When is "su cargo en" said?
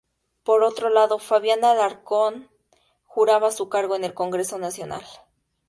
3.51-4.03